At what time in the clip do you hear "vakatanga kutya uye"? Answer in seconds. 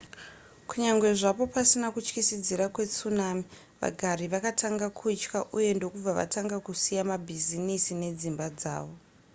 4.33-5.69